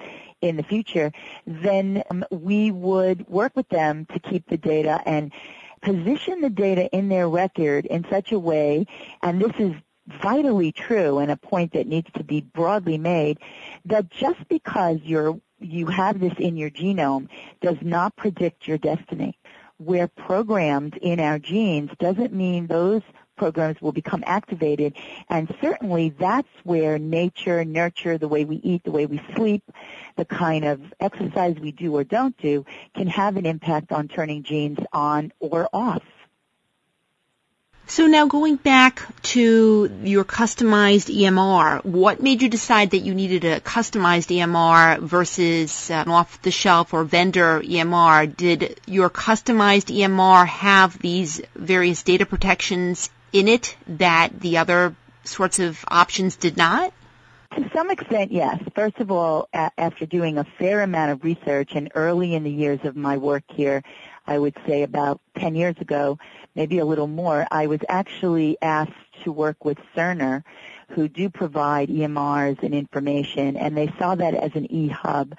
in 0.42 0.56
the 0.56 0.62
future, 0.62 1.12
then 1.46 2.02
um, 2.10 2.24
we 2.30 2.70
would 2.70 3.26
work 3.28 3.52
with 3.56 3.68
them 3.70 4.04
to 4.12 4.18
keep 4.18 4.46
the 4.48 4.58
data 4.58 5.00
and 5.06 5.32
position 5.84 6.40
the 6.40 6.50
data 6.50 6.88
in 6.96 7.08
their 7.08 7.28
record 7.28 7.86
in 7.86 8.04
such 8.10 8.32
a 8.32 8.38
way, 8.38 8.86
and 9.22 9.40
this 9.40 9.52
is 9.58 9.72
vitally 10.22 10.72
true 10.72 11.18
and 11.18 11.30
a 11.30 11.36
point 11.36 11.72
that 11.72 11.86
needs 11.86 12.10
to 12.14 12.24
be 12.24 12.40
broadly 12.40 12.98
made, 12.98 13.38
that 13.84 14.10
just 14.10 14.48
because 14.48 14.98
you're 15.02 15.38
you 15.60 15.86
have 15.86 16.20
this 16.20 16.34
in 16.38 16.56
your 16.56 16.70
genome 16.70 17.28
does 17.62 17.76
not 17.80 18.16
predict 18.16 18.66
your 18.68 18.76
destiny. 18.76 19.38
We're 19.78 20.08
programmed 20.08 20.96
in 20.96 21.20
our 21.20 21.38
genes 21.38 21.90
doesn't 21.98 22.34
mean 22.34 22.66
those 22.66 23.02
programs 23.36 23.80
will 23.80 23.92
become 23.92 24.22
activated. 24.26 24.94
And 25.28 25.54
certainly 25.60 26.10
that's 26.18 26.48
where 26.62 26.98
nature, 26.98 27.64
nurture, 27.64 28.18
the 28.18 28.28
way 28.28 28.44
we 28.44 28.56
eat, 28.56 28.84
the 28.84 28.90
way 28.90 29.06
we 29.06 29.20
sleep, 29.36 29.62
the 30.16 30.24
kind 30.24 30.64
of 30.64 30.80
exercise 31.00 31.56
we 31.60 31.72
do 31.72 31.94
or 31.96 32.04
don't 32.04 32.36
do 32.38 32.64
can 32.96 33.06
have 33.08 33.36
an 33.36 33.46
impact 33.46 33.92
on 33.92 34.08
turning 34.08 34.42
genes 34.42 34.78
on 34.92 35.32
or 35.40 35.68
off. 35.72 36.02
So 37.86 38.06
now 38.06 38.26
going 38.26 38.56
back 38.56 39.02
to 39.34 39.90
your 40.02 40.24
customized 40.24 41.14
EMR, 41.14 41.84
what 41.84 42.22
made 42.22 42.40
you 42.40 42.48
decide 42.48 42.90
that 42.90 43.00
you 43.00 43.14
needed 43.14 43.44
a 43.44 43.60
customized 43.60 44.34
EMR 44.34 45.00
versus 45.00 45.90
uh, 45.90 45.94
an 45.94 46.08
off-the-shelf 46.08 46.94
or 46.94 47.04
vendor 47.04 47.60
EMR? 47.60 48.34
Did 48.34 48.80
your 48.86 49.10
customized 49.10 49.94
EMR 49.94 50.46
have 50.46 50.98
these 50.98 51.42
various 51.54 52.02
data 52.02 52.24
protections 52.24 53.10
in 53.34 53.48
it 53.48 53.76
that 53.88 54.40
the 54.40 54.58
other 54.58 54.94
sorts 55.24 55.58
of 55.58 55.84
options 55.88 56.36
did 56.36 56.56
not? 56.56 56.94
To 57.56 57.68
some 57.74 57.90
extent, 57.90 58.32
yes. 58.32 58.62
First 58.74 58.98
of 58.98 59.10
all, 59.10 59.48
a- 59.52 59.70
after 59.76 60.06
doing 60.06 60.38
a 60.38 60.44
fair 60.58 60.82
amount 60.82 61.10
of 61.10 61.24
research 61.24 61.72
and 61.74 61.90
early 61.94 62.34
in 62.34 62.44
the 62.44 62.50
years 62.50 62.80
of 62.84 62.96
my 62.96 63.16
work 63.16 63.42
here, 63.48 63.82
I 64.26 64.38
would 64.38 64.56
say 64.66 64.82
about 64.82 65.20
10 65.38 65.54
years 65.54 65.76
ago, 65.80 66.18
maybe 66.54 66.78
a 66.78 66.84
little 66.84 67.08
more, 67.08 67.46
I 67.50 67.66
was 67.66 67.80
actually 67.88 68.56
asked 68.62 68.92
to 69.24 69.32
work 69.32 69.64
with 69.64 69.78
Cerner, 69.96 70.44
who 70.90 71.08
do 71.08 71.28
provide 71.28 71.90
EMRs 71.90 72.62
and 72.62 72.74
information, 72.74 73.56
and 73.56 73.76
they 73.76 73.92
saw 73.98 74.14
that 74.14 74.34
as 74.34 74.52
an 74.54 74.70
e-hub. 74.72 75.34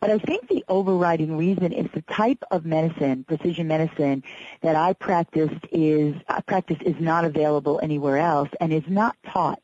But 0.00 0.10
I 0.10 0.18
think 0.18 0.48
the 0.48 0.64
overriding 0.66 1.36
reason 1.36 1.72
is 1.72 1.86
the 1.92 2.02
type 2.02 2.42
of 2.50 2.64
medicine, 2.64 3.24
precision 3.24 3.68
medicine, 3.68 4.22
that 4.62 4.74
I 4.74 4.94
practiced 4.94 5.66
is, 5.70 6.14
uh, 6.28 6.40
practice 6.40 6.78
is 6.84 6.96
not 6.98 7.26
available 7.26 7.80
anywhere 7.82 8.16
else 8.16 8.48
and 8.60 8.72
is 8.72 8.88
not 8.88 9.16
taught. 9.26 9.60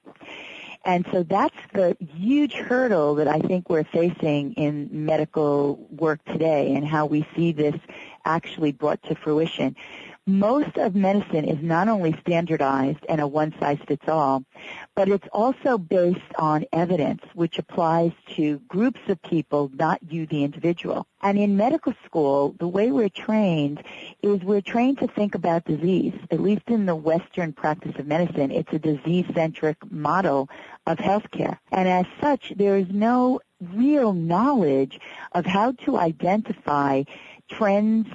And 0.84 1.06
so 1.10 1.24
that's 1.24 1.56
the 1.72 1.96
huge 2.16 2.52
hurdle 2.52 3.16
that 3.16 3.26
I 3.26 3.40
think 3.40 3.68
we're 3.68 3.84
facing 3.84 4.52
in 4.52 4.88
medical 4.92 5.88
work 5.90 6.24
today 6.26 6.74
and 6.74 6.86
how 6.86 7.06
we 7.06 7.26
see 7.34 7.52
this 7.52 7.74
actually 8.24 8.72
brought 8.72 9.02
to 9.04 9.16
fruition 9.16 9.74
most 10.26 10.76
of 10.76 10.96
medicine 10.96 11.44
is 11.44 11.62
not 11.62 11.88
only 11.88 12.12
standardized 12.20 12.98
and 13.08 13.20
a 13.20 13.26
one-size-fits-all, 13.26 14.44
but 14.96 15.08
it's 15.08 15.28
also 15.32 15.78
based 15.78 16.18
on 16.36 16.64
evidence, 16.72 17.22
which 17.34 17.58
applies 17.58 18.10
to 18.34 18.58
groups 18.66 19.00
of 19.08 19.22
people, 19.22 19.70
not 19.74 20.00
you, 20.10 20.26
the 20.26 20.42
individual. 20.42 21.06
And 21.22 21.38
in 21.38 21.56
medical 21.56 21.94
school, 22.04 22.56
the 22.58 22.66
way 22.66 22.90
we're 22.90 23.08
trained 23.08 23.82
is 24.22 24.40
we're 24.40 24.60
trained 24.60 24.98
to 24.98 25.06
think 25.06 25.36
about 25.36 25.64
disease. 25.64 26.14
At 26.30 26.40
least 26.40 26.64
in 26.66 26.86
the 26.86 26.96
Western 26.96 27.52
practice 27.52 27.94
of 27.96 28.06
medicine, 28.06 28.50
it's 28.50 28.72
a 28.72 28.78
disease-centric 28.80 29.76
model 29.92 30.48
of 30.86 30.98
healthcare. 30.98 31.58
And 31.70 31.88
as 31.88 32.06
such, 32.20 32.52
there 32.56 32.76
is 32.76 32.86
no 32.90 33.40
real 33.60 34.12
knowledge 34.12 34.98
of 35.32 35.46
how 35.46 35.72
to 35.84 35.96
identify 35.96 37.04
trends, 37.48 38.08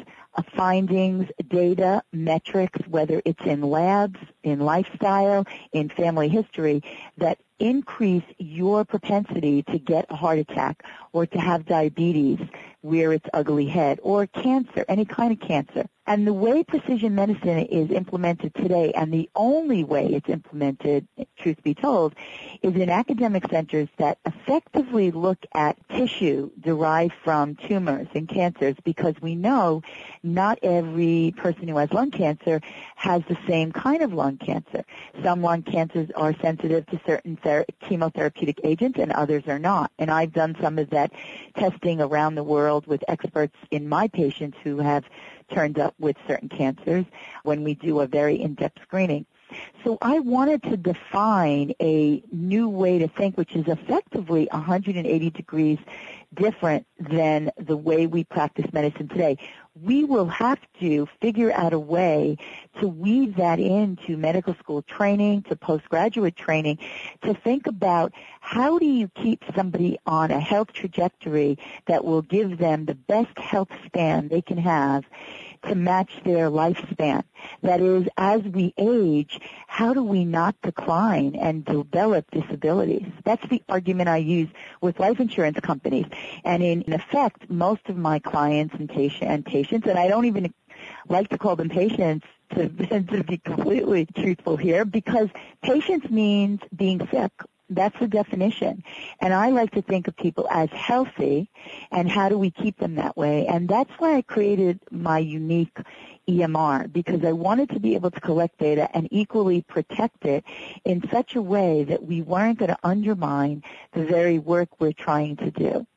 findings, 0.56 1.28
data, 1.50 2.04
metrics, 2.14 2.80
whether 2.88 3.22
it's 3.26 3.44
in 3.46 3.62
labs, 3.62 4.20
in 4.44 4.60
lifestyle, 4.60 5.46
in 5.74 5.90
family 5.90 6.30
history, 6.30 6.84
that 7.18 7.38
increase 7.60 8.24
your 8.40 8.84
propensity 8.84 9.62
to 9.64 9.78
get 9.78 10.06
a 10.10 10.16
heart 10.16 10.40
attack 10.40 10.84
or 11.14 11.26
to 11.28 11.40
have 11.40 11.66
diabetes 11.66 12.40
rear 12.84 13.14
its 13.14 13.28
ugly 13.34 13.68
head 13.68 14.00
or 14.02 14.26
cancer, 14.26 14.84
any 14.88 15.06
kind 15.06 15.32
of 15.32 15.40
cancer. 15.48 15.86
And 16.12 16.28
the 16.28 16.34
way 16.34 16.62
precision 16.66 17.16
medicine 17.16 17.60
is 17.60 17.90
implemented 17.90 18.54
today 18.54 18.92
and 18.92 19.14
the 19.14 19.30
only 19.34 19.86
way 19.86 20.08
it's 20.08 20.28
implemented, 20.28 21.08
truth 21.38 21.64
be 21.64 21.74
told, 21.74 22.16
is 22.62 22.76
in 22.76 22.90
academic 22.90 23.50
centers 23.50 23.88
that 23.96 24.18
effectively 24.26 25.12
look 25.12 25.46
at 25.54 25.78
tissue 25.88 26.52
derived 26.60 27.14
from 27.24 27.56
tumors 27.56 28.10
and 28.14 28.28
cancers 28.28 28.76
because 28.84 29.16
we 29.22 29.36
know 29.36 29.84
not 30.22 30.60
every 30.64 31.34
person 31.38 31.70
who 31.70 31.78
has 31.78 31.94
lung 31.94 32.12
cancer 32.12 32.60
has 32.96 33.22
the 33.30 33.38
same 33.48 33.72
kind 33.72 34.02
of 34.02 34.12
lung 34.12 34.36
cancer. 34.36 34.84
Some 35.24 35.42
lung 35.42 35.64
cancers 35.64 36.10
are 36.18 36.36
sensitive 36.42 36.88
to 36.88 37.00
certain 37.06 37.38
ther- 37.38 37.66
chemotherapeutic 37.84 38.60
agents 38.66 39.00
and 39.00 39.14
others 39.14 39.44
are 39.48 39.60
not. 39.60 39.94
And 39.98 40.12
I've 40.12 40.34
done 40.34 40.58
some 40.62 40.78
of 40.78 40.90
that 40.90 41.14
testing 41.56 42.02
around 42.02 42.36
the 42.36 42.44
world 42.44 42.86
with 42.86 43.02
experts 43.08 43.56
in 43.72 43.88
my 43.88 44.10
patients 44.10 44.58
who 44.62 44.80
have 44.80 45.06
turned 45.54 45.80
up 45.80 45.94
with 46.00 46.16
certain 46.28 46.50
cancers 46.50 47.06
when 47.44 47.64
we 47.64 47.76
do 47.76 48.00
a 48.00 48.08
very 48.08 48.42
in-depth 48.42 48.82
screening. 48.84 49.26
So 49.84 49.98
I 50.02 50.20
wanted 50.20 50.64
to 50.64 50.78
define 50.78 51.74
a 51.82 52.24
new 52.32 52.70
way 52.70 53.00
to 53.00 53.08
think, 53.08 53.38
which 53.38 53.56
is 53.56 53.68
effectively 53.68 54.48
180 54.52 55.30
degrees 55.32 55.80
different 56.34 56.86
than 57.00 57.52
the 57.58 57.76
way 57.76 58.08
we 58.08 58.24
practice 58.24 58.72
medicine 58.72 59.08
today. 59.08 59.38
We 59.82 60.04
will 60.04 60.28
have 60.28 60.60
to 60.80 61.08
figure 61.20 61.52
out 61.52 61.74
a 61.74 61.80
way 61.80 62.38
to 62.80 62.88
weave 62.88 63.36
that 63.38 63.60
into 63.60 64.18
medical 64.18 64.54
school 64.56 64.82
training, 64.82 65.44
to 65.44 65.56
postgraduate 65.56 66.36
training, 66.36 66.80
to 67.24 67.34
think 67.34 67.68
about 67.68 68.14
how 68.40 68.80
do 68.80 68.86
you 68.86 69.10
keep 69.10 69.44
somebody 69.56 69.98
on 70.06 70.32
a 70.32 70.40
health 70.40 70.72
trajectory 70.74 71.58
that 71.88 72.06
will 72.06 72.22
give 72.22 72.58
them 72.58 72.86
the 72.86 72.96
best 72.96 73.38
health 73.38 73.70
span 73.86 74.28
they 74.28 74.42
can 74.42 74.58
have 74.58 75.06
to 75.64 75.76
match 75.76 76.12
their 76.24 76.50
lifespan. 76.50 77.24
That 77.62 77.82
is, 77.82 78.08
as 78.18 78.42
we 78.42 78.74
age, 78.78 79.40
how 79.68 79.94
do 79.94 80.04
we 80.04 80.26
not 80.26 80.56
decline 80.62 81.36
and 81.36 81.66
develop 81.66 82.30
disabilities? 82.32 83.08
That's 83.24 83.48
the 83.50 83.62
argument 83.70 84.10
I 84.10 84.18
use 84.18 84.50
with 84.82 85.00
life 85.00 85.20
insurance 85.20 85.60
companies. 85.60 86.06
And 86.44 86.64
in, 86.64 86.82
in 86.84 86.94
effect, 86.94 87.50
most 87.50 87.82
of 87.88 87.98
my 87.98 88.20
clients 88.20 88.76
and, 88.76 88.90
and 89.22 89.46
patients, 89.46 89.88
and 89.88 89.98
I 89.98 90.08
don't 90.08 90.26
even 90.26 90.54
like 91.10 91.30
to 91.30 91.38
call 91.38 91.56
them 91.56 91.70
patients 91.70 92.26
to, 92.56 92.70
to 93.10 93.24
be 93.24 93.38
completely 93.38 94.06
truthful 94.06 94.58
here, 94.58 94.86
because 94.86 95.30
patients 95.62 96.10
means 96.10 96.60
being 96.76 97.08
sick 97.12 97.32
that's 97.72 97.98
the 98.00 98.08
definition. 98.08 98.84
And 99.20 99.34
I 99.34 99.50
like 99.50 99.72
to 99.72 99.82
think 99.82 100.08
of 100.08 100.16
people 100.16 100.48
as 100.52 100.70
healthy 100.70 101.50
and 101.92 102.10
how 102.10 102.30
do 102.30 102.38
we 102.38 102.52
keep 102.52 102.78
them 102.78 102.96
that 102.96 103.16
way. 103.18 103.48
And 103.48 103.68
that's 103.68 103.92
why 103.98 104.18
I 104.18 104.22
created 104.22 104.80
my 104.92 105.20
unique 105.20 105.76
EMR 106.28 106.92
because 106.92 107.24
I 107.24 107.32
wanted 107.32 107.70
to 107.70 107.80
be 107.80 107.96
able 107.96 108.12
to 108.12 108.20
collect 108.20 108.60
data 108.60 108.90
and 108.94 109.08
equally 109.12 109.62
protect 109.62 110.26
it 110.26 110.44
in 110.86 111.10
such 111.10 111.36
a 111.36 111.42
way 111.42 111.86
that 111.86 112.04
we 112.04 112.22
weren't 112.22 112.60
going 112.60 112.70
to 112.70 112.78
undermine 112.84 113.64
the 113.94 114.06
very 114.06 114.38
work 114.38 114.70
we're 114.80 114.94
trying 114.94 115.38
to 115.38 115.52
do. 115.52 115.88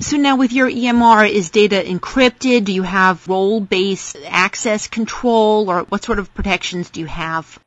So 0.00 0.16
now 0.16 0.36
with 0.36 0.52
your 0.52 0.70
EMR, 0.70 1.28
is 1.28 1.50
data 1.50 1.82
encrypted? 1.84 2.64
Do 2.64 2.72
you 2.72 2.84
have 2.84 3.26
role-based 3.26 4.16
access 4.26 4.86
control 4.86 5.68
or 5.68 5.80
what 5.82 6.04
sort 6.04 6.20
of 6.20 6.32
protections 6.34 6.90
do 6.90 7.00
you 7.00 7.06
have? 7.06 7.58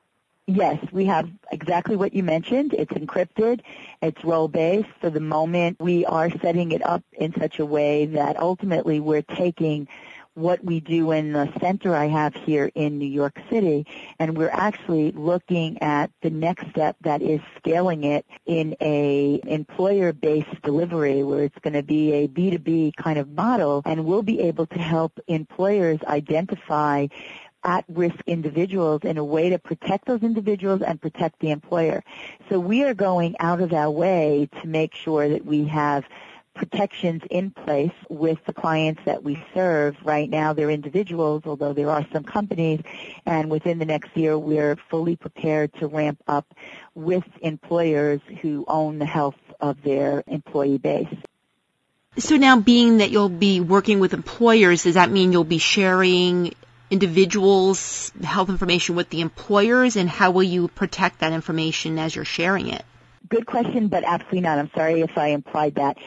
Yes, 0.54 0.84
we 0.92 1.06
have 1.06 1.30
exactly 1.54 1.96
what 1.96 2.14
you 2.14 2.24
mentioned. 2.24 2.74
It's 2.74 2.92
encrypted. 2.92 3.62
It's 4.02 4.22
role-based. 4.22 4.90
For 5.00 5.10
the 5.10 5.22
moment, 5.22 5.80
we 5.80 6.06
are 6.06 6.30
setting 6.30 6.74
it 6.74 6.86
up 6.86 7.04
in 7.14 7.34
such 7.40 7.60
a 7.60 7.66
way 7.66 8.06
that 8.08 8.38
ultimately 8.38 9.00
we're 9.00 9.22
taking 9.22 9.88
what 10.34 10.62
we 10.62 10.82
do 10.82 11.12
in 11.12 11.32
the 11.32 11.50
center 11.62 11.96
I 11.96 12.08
have 12.08 12.36
here 12.36 12.70
in 12.76 12.98
New 12.98 13.08
York 13.08 13.40
City, 13.50 13.86
and 14.20 14.38
we're 14.38 14.50
actually 14.52 15.12
looking 15.12 15.82
at 15.82 16.12
the 16.22 16.30
next 16.30 16.70
step 16.70 16.98
that 17.02 17.22
is 17.22 17.40
scaling 17.58 18.04
it 18.04 18.26
in 18.46 18.76
a 18.82 19.40
employer-based 19.46 20.62
delivery 20.64 21.24
where 21.24 21.44
it's 21.46 21.60
going 21.60 21.74
to 21.76 21.84
be 21.84 22.12
a 22.14 22.28
B2B 22.28 22.96
kind 22.98 23.20
of 23.20 23.30
model, 23.30 23.84
and 23.86 24.04
we'll 24.06 24.24
be 24.24 24.42
able 24.42 24.66
to 24.68 24.80
help 24.80 25.18
employers 25.28 26.00
identify 26.08 27.08
at-risk 27.64 28.18
individuals 28.28 29.02
in 29.04 29.18
a 29.18 29.24
way 29.24 29.50
to 29.50 29.60
protect 29.60 30.06
those 30.06 30.24
individuals 30.24 30.82
and 30.82 31.02
protect 31.02 31.40
the 31.40 31.52
employer. 31.52 32.04
So 32.50 32.60
we 32.60 32.84
are 32.84 32.94
going 32.94 33.36
out 33.40 33.62
of 33.62 33.74
our 33.74 33.92
way 33.92 34.50
to 34.62 34.68
make 34.68 34.94
sure 34.96 35.30
that 35.30 35.46
we 35.46 35.66
have 35.66 36.04
protections 36.54 37.22
in 37.30 37.52
place 37.52 37.94
with 38.10 38.38
the 38.46 38.54
clients 38.54 39.02
that 39.06 39.24
we 39.24 39.42
serve. 39.54 39.96
Right 40.04 40.30
now 40.30 40.54
they're 40.54 40.70
individuals, 40.70 41.44
although 41.46 41.74
there 41.74 41.90
are 41.90 42.06
some 42.12 42.24
companies, 42.24 42.82
and 43.26 43.50
within 43.50 43.80
the 43.80 43.86
next 43.86 44.16
year 44.18 44.38
we're 44.38 44.76
fully 44.90 45.16
prepared 45.16 45.74
to 45.76 45.88
ramp 45.88 46.22
up 46.28 46.46
with 46.94 47.24
employers 47.42 48.20
who 48.42 48.66
own 48.68 49.00
the 49.00 49.06
health 49.06 49.40
of 49.60 49.82
their 49.82 50.24
employee 50.28 50.78
base. 50.78 51.08
So 52.18 52.36
now 52.36 52.60
being 52.60 52.98
that 52.98 53.12
you'll 53.12 53.30
be 53.30 53.62
working 53.62 54.02
with 54.02 54.14
employers, 54.14 54.84
does 54.84 54.96
that 54.96 55.10
mean 55.10 55.32
you'll 55.32 55.46
be 55.46 55.60
sharing 55.60 56.54
individuals' 56.92 58.12
health 58.22 58.50
information 58.50 58.96
with 58.96 59.10
the 59.10 59.22
employers, 59.22 59.96
and 59.96 60.10
how 60.10 60.32
will 60.32 60.44
you 60.44 60.68
protect 60.68 61.20
that 61.20 61.34
information 61.34 61.98
as 61.98 62.16
you're 62.16 62.26
sharing 62.26 62.68
it? 62.68 62.84
Good 63.30 63.46
question, 63.46 63.88
but 63.88 64.04
absolutely 64.04 64.42
not. 64.42 64.60
I'm 64.60 64.70
sorry 64.76 65.00
if 65.02 65.18
I 65.18 65.28
implied 65.28 65.76
that. 65.76 65.98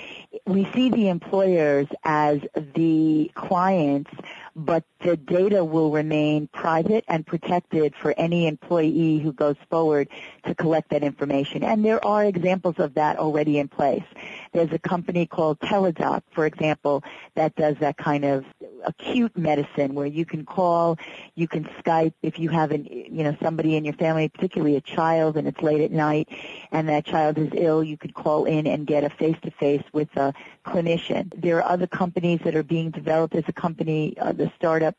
We 0.46 0.68
see 0.74 0.90
the 0.90 1.08
employers 1.08 1.86
as 2.04 2.40
the 2.74 3.30
clients, 3.34 4.10
but 4.54 4.84
the 5.00 5.16
data 5.16 5.64
will 5.64 5.90
remain 5.90 6.48
private 6.48 7.02
and 7.08 7.26
protected 7.26 7.94
for 7.96 8.12
any 8.18 8.46
employee 8.46 9.20
who 9.20 9.32
goes 9.32 9.56
forward 9.70 10.08
to 10.46 10.54
collect 10.54 10.90
that 10.90 11.02
information. 11.02 11.64
And 11.64 11.82
there 11.82 12.04
are 12.04 12.24
examples 12.24 12.74
of 12.78 12.94
that 12.94 13.16
already 13.18 13.58
in 13.58 13.68
place. 13.68 14.04
There's 14.52 14.72
a 14.72 14.78
company 14.78 15.24
called 15.24 15.60
Teladoc, 15.60 16.22
for 16.32 16.44
example, 16.44 17.02
that 17.36 17.56
does 17.56 17.76
that 17.78 17.96
kind 17.96 18.26
of 18.26 18.44
acute 18.84 19.36
medicine 19.36 19.94
where 19.94 20.06
you 20.06 20.24
can 20.24 20.44
call, 20.44 20.98
you 21.34 21.48
can 21.48 21.64
Skype 21.82 22.14
if 22.22 22.38
you 22.38 22.48
have 22.50 22.70
an, 22.70 22.86
you 22.86 23.24
know, 23.24 23.36
somebody 23.42 23.76
in 23.76 23.84
your 23.84 23.94
family, 23.94 24.28
particularly 24.28 24.76
a 24.76 24.80
child, 24.80 25.36
and 25.36 25.48
it's 25.48 25.60
late 25.62 25.80
at 25.80 25.90
night, 25.90 26.28
and 26.72 26.88
that 26.88 27.04
child 27.04 27.38
is 27.38 27.48
ill, 27.54 27.82
you 27.82 27.96
could 27.96 28.14
call 28.14 28.44
in 28.44 28.66
and 28.66 28.86
get 28.86 29.04
a 29.04 29.10
face-to-face 29.10 29.84
with 29.92 30.08
a 30.16 30.32
clinician. 30.64 31.32
There 31.40 31.58
are 31.58 31.68
other 31.70 31.86
companies 31.86 32.40
that 32.44 32.54
are 32.54 32.62
being 32.62 32.90
developed. 32.90 33.34
as 33.34 33.44
a 33.48 33.52
company, 33.52 34.16
uh, 34.18 34.32
the 34.32 34.50
startup 34.56 34.96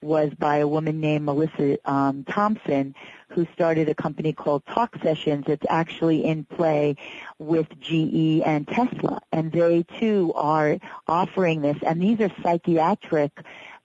was 0.00 0.32
by 0.38 0.58
a 0.58 0.68
woman 0.68 1.00
named 1.00 1.24
Melissa 1.24 1.78
um, 1.90 2.24
Thompson, 2.24 2.94
who 3.30 3.46
started 3.52 3.88
a 3.88 3.94
company 3.94 4.32
called 4.32 4.64
Talk 4.66 4.96
Sessions. 5.02 5.44
It's 5.48 5.66
actually 5.68 6.24
in 6.24 6.44
play 6.44 6.96
with 7.38 7.68
GE 7.80 8.42
and 8.44 8.66
Tesla, 8.66 9.20
and 9.32 9.52
they 9.52 9.84
too 9.98 10.32
are 10.34 10.78
offering 11.06 11.60
this. 11.60 11.76
And 11.82 12.02
these 12.02 12.20
are 12.20 12.30
psychiatric 12.42 13.32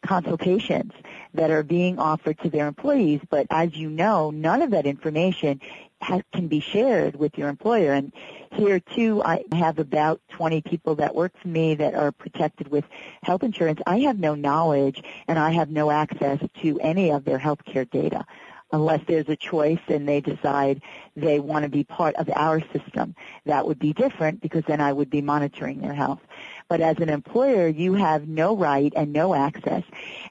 consultations 0.03 0.91
that 1.33 1.49
are 1.49 1.63
being 1.63 1.97
offered 1.97 2.39
to 2.39 2.49
their 2.49 2.67
employees. 2.67 3.21
But 3.29 3.47
as 3.49 3.75
you 3.75 3.89
know, 3.89 4.31
none 4.31 4.61
of 4.61 4.71
that 4.71 4.85
information 4.85 5.61
has, 6.01 6.21
can 6.33 6.47
be 6.47 6.59
shared 6.59 7.15
with 7.15 7.37
your 7.37 7.49
employer. 7.49 7.93
And 7.93 8.11
here 8.51 8.79
too, 8.79 9.23
I 9.23 9.43
have 9.53 9.79
about 9.79 10.21
20 10.29 10.61
people 10.61 10.95
that 10.95 11.15
work 11.15 11.31
for 11.41 11.47
me 11.47 11.75
that 11.75 11.95
are 11.95 12.11
protected 12.11 12.67
with 12.67 12.85
health 13.23 13.43
insurance. 13.43 13.81
I 13.87 13.99
have 14.01 14.19
no 14.19 14.35
knowledge 14.35 15.01
and 15.27 15.39
I 15.39 15.51
have 15.51 15.69
no 15.69 15.89
access 15.89 16.39
to 16.61 16.79
any 16.81 17.11
of 17.11 17.23
their 17.23 17.37
health 17.37 17.63
care 17.65 17.85
data 17.85 18.25
unless 18.73 18.99
there's 19.07 19.29
a 19.29 19.35
choice 19.35 19.79
and 19.87 20.09
they 20.09 20.19
decide 20.19 20.81
they 21.15 21.39
want 21.39 21.63
to 21.63 21.69
be 21.69 21.83
part 21.83 22.15
of 22.15 22.29
our 22.35 22.59
system. 22.73 23.15
That 23.45 23.65
would 23.65 23.79
be 23.79 23.93
different 23.93 24.41
because 24.41 24.63
then 24.67 24.81
I 24.81 24.91
would 24.91 25.09
be 25.09 25.21
monitoring 25.21 25.79
their 25.79 25.93
health. 25.93 26.19
But 26.67 26.81
as 26.81 26.97
an 26.97 27.09
employer, 27.09 27.67
you 27.67 27.93
have 27.93 28.27
no 28.27 28.57
right 28.57 28.91
and 28.95 29.13
no 29.13 29.35
access. 29.35 29.83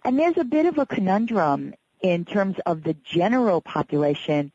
And 0.05 0.19
there's 0.19 0.37
a 0.37 0.45
bit 0.45 0.67
of 0.67 0.77
a 0.77 0.85
conundrum 0.85 1.73
in 2.03 2.25
terms 2.25 2.57
of 2.67 2.83
the 2.83 2.95
general 3.05 3.61
population 3.61 4.51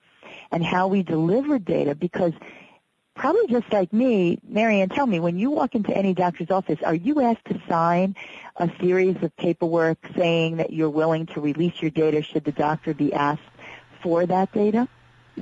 and 0.52 0.64
how 0.64 0.88
we 0.88 1.02
deliver 1.02 1.58
data 1.58 1.96
because 1.96 2.34
probably 3.16 3.48
just 3.48 3.72
like 3.72 3.92
me, 3.92 4.38
Marianne, 4.48 4.90
tell 4.90 5.08
me, 5.08 5.20
when 5.20 5.38
you 5.38 5.50
walk 5.50 5.76
into 5.76 5.96
any 5.96 6.14
doctor's 6.14 6.52
office, 6.52 6.80
are 6.84 6.94
you 6.94 7.22
asked 7.22 7.46
to 7.46 7.62
sign 7.68 8.16
a 8.58 8.70
series 8.80 9.16
of 9.24 9.36
paperwork 9.38 9.98
saying 10.16 10.58
that 10.58 10.72
you're 10.72 10.90
willing 10.90 11.26
to 11.28 11.42
release 11.42 11.82
your 11.82 11.92
data 11.92 12.22
should 12.22 12.44
the 12.44 12.52
doctor 12.52 12.94
be 12.94 13.14
asked 13.14 13.42
for 14.02 14.26
that 14.26 14.52
data? 14.52 14.88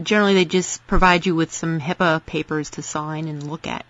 Generally, 0.02 0.34
they 0.34 0.46
just 0.46 0.86
provide 0.88 1.26
you 1.26 1.36
with 1.36 1.54
some 1.54 1.80
HIPAA 1.80 2.26
papers 2.26 2.72
to 2.72 2.82
sign 2.82 3.28
and 3.28 3.50
look 3.50 3.68
at. 3.68 3.86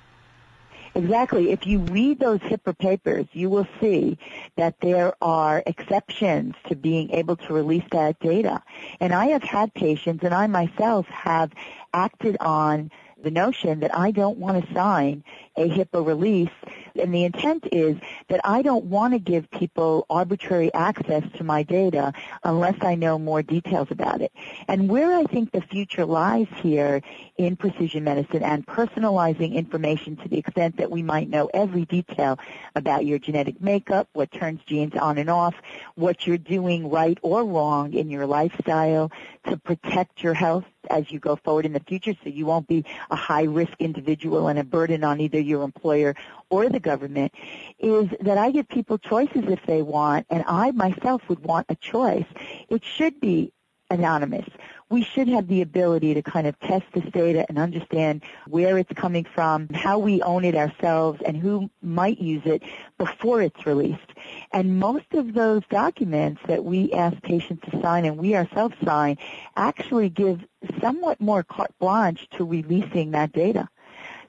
Exactly. 0.94 1.52
If 1.52 1.68
you 1.68 1.80
read 1.80 2.20
those 2.20 2.40
HIPAA 2.40 2.78
papers, 2.78 3.26
you 3.34 3.50
will 3.50 3.68
see 3.82 4.18
that 4.56 4.80
there 4.80 5.14
are 5.22 5.62
exceptions 5.66 6.56
to 6.70 6.76
being 6.76 7.12
able 7.12 7.36
to 7.36 7.54
release 7.54 7.84
that 7.92 8.20
data. 8.22 8.64
And 9.02 9.14
I 9.14 9.28
have 9.28 9.44
had 9.44 9.74
patients, 9.74 10.24
and 10.24 10.34
I 10.34 10.48
myself 10.48 11.06
have 11.08 11.52
acted 11.94 12.38
on 12.40 12.92
the 13.22 13.32
notion 13.32 13.82
that 13.82 13.98
I 13.98 14.12
don't 14.12 14.38
want 14.38 14.66
to 14.66 14.74
sign 14.74 15.24
a 15.58 15.68
HIPAA 15.68 16.06
release 16.06 16.50
and 16.96 17.14
the 17.14 17.24
intent 17.24 17.68
is 17.72 17.98
that 18.30 18.42
I 18.44 18.62
don't 18.62 18.86
want 18.86 19.14
to 19.14 19.20
give 19.20 19.50
people 19.52 20.06
arbitrary 20.10 20.74
access 20.74 21.24
to 21.38 21.44
my 21.44 21.64
data 21.64 22.14
unless 22.44 22.76
I 22.82 22.96
know 22.96 23.20
more 23.20 23.42
details 23.42 23.88
about 23.92 24.22
it. 24.22 24.32
And 24.68 24.90
where 24.90 25.16
I 25.16 25.24
think 25.24 25.52
the 25.52 25.62
future 25.62 26.06
lies 26.06 26.48
here 26.58 27.02
in 27.38 27.56
precision 27.56 28.04
medicine 28.04 28.44
and 28.44 28.66
personalizing 28.66 29.54
information 29.54 30.16
to 30.18 30.30
the 30.30 30.38
extent 30.38 30.78
that 30.78 30.92
we 30.92 31.04
might 31.04 31.30
know 31.30 31.50
every 31.54 31.86
detail 31.86 32.40
about 32.76 33.06
your 33.06 33.20
genetic 33.20 33.62
makeup, 33.62 34.08
what 34.14 34.32
turns 34.32 34.62
genes 34.66 34.96
on 34.96 35.18
and 35.18 35.30
off, 35.30 35.56
what 35.96 36.26
you're 36.26 36.38
doing 36.38 36.90
right 36.90 37.18
or 37.22 37.44
wrong 37.44 37.94
in 37.94 38.10
your 38.10 38.26
lifestyle 38.26 39.12
to 39.48 39.58
protect 39.58 40.24
your 40.24 40.34
health 40.34 40.66
as 40.90 41.12
you 41.12 41.20
go 41.20 41.36
forward 41.36 41.66
in 41.66 41.74
the 41.74 41.80
future 41.82 42.14
so 42.24 42.30
you 42.30 42.46
won't 42.46 42.68
be 42.68 42.86
a 43.10 43.16
high 43.16 43.44
risk 43.44 43.74
individual 43.80 44.48
and 44.48 44.60
a 44.60 44.64
burden 44.64 45.04
on 45.04 45.20
either 45.20 45.40
your 45.40 45.64
employer 45.64 46.16
or 46.50 46.70
the 46.70 46.80
government 46.80 47.34
is 47.80 48.10
that 48.22 48.38
I 48.38 48.52
give 48.52 48.68
people 48.68 48.98
choices 48.98 49.44
if 49.48 49.60
they 49.66 49.82
want, 49.82 50.26
and 50.30 50.44
I 50.48 50.72
myself 50.72 51.22
would 51.30 51.44
want 51.44 51.68
a 51.70 51.76
choice. 51.76 52.26
It 52.70 52.84
should 52.84 53.20
be 53.20 53.52
anonymous. 53.90 54.46
We 54.90 55.04
should 55.04 55.28
have 55.28 55.48
the 55.48 55.62
ability 55.62 56.14
to 56.14 56.22
kind 56.22 56.48
of 56.48 56.60
test 56.60 56.86
this 56.94 57.04
data 57.12 57.46
and 57.50 57.58
understand 57.58 58.24
where 58.48 58.78
it's 58.78 58.92
coming 58.94 59.26
from, 59.26 59.68
how 59.70 60.00
we 60.00 60.22
own 60.22 60.46
it 60.46 60.56
ourselves, 60.56 61.22
and 61.26 61.36
who 61.38 61.70
might 61.82 62.20
use 62.20 62.44
it 62.46 62.64
before 62.98 63.42
it's 63.42 63.66
released. 63.66 64.12
And 64.52 64.80
most 64.80 65.14
of 65.14 65.34
those 65.34 65.64
documents 65.70 66.42
that 66.48 66.64
we 66.64 66.92
ask 66.94 67.20
patients 67.22 67.68
to 67.72 67.82
sign 67.82 68.06
and 68.06 68.18
we 68.18 68.36
ourselves 68.36 68.76
sign 68.84 69.18
actually 69.56 70.10
give 70.10 70.44
somewhat 70.86 71.20
more 71.20 71.42
carte 71.42 71.74
blanche 71.80 72.28
to 72.38 72.46
releasing 72.46 73.10
that 73.10 73.32
data. 73.32 73.68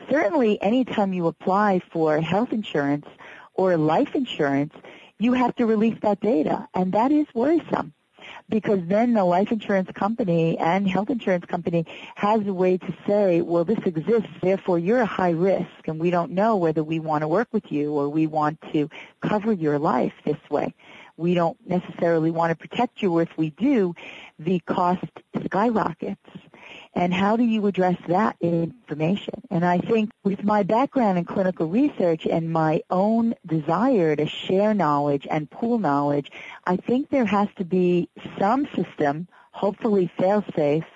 Certainly 0.08 0.62
anytime 0.62 1.12
you 1.12 1.26
apply 1.26 1.82
for 1.92 2.18
health 2.18 2.50
insurance 2.50 3.06
or 3.52 3.76
life 3.76 4.14
insurance, 4.14 4.72
you 5.18 5.34
have 5.34 5.54
to 5.56 5.66
release 5.66 5.98
that 6.00 6.20
data, 6.20 6.66
and 6.72 6.92
that 6.92 7.12
is 7.12 7.26
worrisome 7.34 7.92
because 8.48 8.80
then 8.86 9.12
the 9.12 9.24
life 9.24 9.52
insurance 9.52 9.90
company 9.94 10.58
and 10.58 10.88
health 10.88 11.10
insurance 11.10 11.44
company 11.44 11.84
has 12.14 12.46
a 12.46 12.54
way 12.54 12.78
to 12.78 12.94
say, 13.06 13.40
well, 13.40 13.64
this 13.64 13.78
exists, 13.84 14.30
therefore 14.42 14.78
you're 14.78 15.00
a 15.00 15.06
high 15.06 15.30
risk, 15.30 15.86
and 15.86 16.00
we 16.00 16.10
don't 16.10 16.32
know 16.32 16.56
whether 16.56 16.82
we 16.82 16.98
want 16.98 17.22
to 17.22 17.28
work 17.28 17.48
with 17.52 17.70
you 17.70 17.92
or 17.92 18.08
we 18.08 18.26
want 18.26 18.58
to 18.72 18.88
cover 19.20 19.52
your 19.52 19.78
life 19.78 20.12
this 20.24 20.38
way. 20.50 20.74
We 21.16 21.34
don't 21.34 21.56
necessarily 21.66 22.30
want 22.30 22.50
to 22.50 22.68
protect 22.68 23.02
you, 23.02 23.12
or 23.16 23.22
if 23.22 23.36
we 23.36 23.50
do, 23.50 23.94
the 24.38 24.58
cost 24.60 25.04
skyrockets 25.46 26.20
and 26.96 27.12
how 27.12 27.36
do 27.36 27.44
you 27.44 27.66
address 27.66 27.98
that 28.08 28.36
information? 28.40 29.34
And 29.50 29.66
I 29.66 29.78
think 29.78 30.10
with 30.24 30.42
my 30.42 30.62
background 30.62 31.18
in 31.18 31.26
clinical 31.26 31.68
research 31.68 32.26
and 32.26 32.50
my 32.50 32.80
own 32.88 33.34
desire 33.44 34.16
to 34.16 34.26
share 34.26 34.72
knowledge 34.72 35.28
and 35.30 35.50
pool 35.50 35.78
knowledge, 35.78 36.32
I 36.64 36.76
think 36.76 37.10
there 37.10 37.26
has 37.26 37.48
to 37.58 37.64
be 37.66 38.08
some 38.38 38.66
system, 38.74 39.28
hopefully 39.52 40.10
fail-safe, 40.18 40.86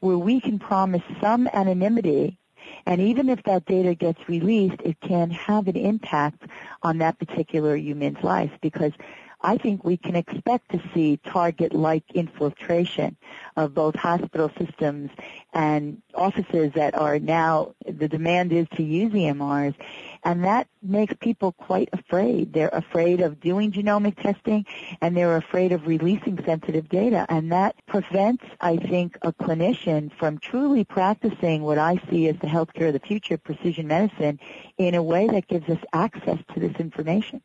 where 0.00 0.18
we 0.18 0.42
can 0.42 0.58
promise 0.58 1.02
some 1.22 1.48
anonymity 1.48 2.38
and 2.84 3.00
even 3.00 3.28
if 3.28 3.42
that 3.44 3.64
data 3.64 3.94
gets 3.94 4.28
released, 4.28 4.80
it 4.84 5.00
can 5.00 5.30
have 5.30 5.68
an 5.68 5.76
impact 5.76 6.42
on 6.82 6.98
that 6.98 7.18
particular 7.18 7.76
human's 7.76 8.22
life 8.22 8.50
because 8.60 8.92
I 9.40 9.58
think 9.58 9.84
we 9.84 9.96
can 9.96 10.16
expect 10.16 10.70
to 10.72 10.82
see 10.94 11.18
target-like 11.18 12.04
infiltration 12.14 13.16
of 13.56 13.74
both 13.74 13.94
hospital 13.94 14.50
systems 14.58 15.10
and 15.56 16.02
offices 16.14 16.70
that 16.74 16.94
are 16.94 17.18
now, 17.18 17.74
the 17.86 18.06
demand 18.08 18.52
is 18.52 18.66
to 18.76 18.82
use 18.82 19.10
EMRs, 19.10 19.74
and 20.22 20.44
that 20.44 20.68
makes 20.82 21.14
people 21.18 21.52
quite 21.52 21.88
afraid. 21.94 22.52
They're 22.52 22.68
afraid 22.68 23.22
of 23.22 23.40
doing 23.40 23.72
genomic 23.72 24.20
testing, 24.22 24.66
and 25.00 25.16
they're 25.16 25.38
afraid 25.38 25.72
of 25.72 25.86
releasing 25.86 26.38
sensitive 26.44 26.90
data, 26.90 27.24
and 27.30 27.50
that 27.52 27.74
prevents, 27.86 28.44
I 28.60 28.76
think, 28.76 29.16
a 29.22 29.32
clinician 29.32 30.12
from 30.18 30.38
truly 30.38 30.84
practicing 30.84 31.62
what 31.62 31.78
I 31.78 32.02
see 32.10 32.28
as 32.28 32.36
the 32.36 32.48
healthcare 32.48 32.88
of 32.88 32.92
the 32.92 33.00
future, 33.00 33.38
precision 33.38 33.86
medicine, 33.88 34.38
in 34.76 34.94
a 34.94 35.02
way 35.02 35.26
that 35.26 35.48
gives 35.48 35.70
us 35.70 35.80
access 35.94 36.38
to 36.52 36.60
this 36.60 36.76
information. 36.78 37.40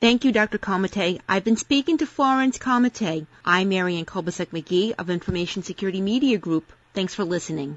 Thank 0.00 0.24
you, 0.24 0.32
Dr. 0.32 0.56
Comite. 0.56 1.20
I've 1.28 1.44
been 1.44 1.58
speaking 1.58 1.98
to 1.98 2.06
Florence 2.06 2.56
Comite. 2.56 3.26
I'm 3.44 3.68
Marianne 3.68 4.06
Kolbasuk 4.06 4.46
McGee 4.46 4.94
of 4.98 5.10
Information 5.10 5.62
Security 5.62 6.00
Media 6.00 6.38
Group. 6.38 6.72
Thanks 6.94 7.14
for 7.14 7.24
listening. 7.24 7.76